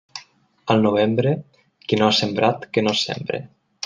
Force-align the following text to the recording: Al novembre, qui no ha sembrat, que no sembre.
Al 0.75 0.79
novembre, 0.85 1.33
qui 1.91 1.99
no 1.99 2.07
ha 2.09 2.15
sembrat, 2.21 2.65
que 2.79 2.85
no 2.87 2.95
sembre. 3.03 3.41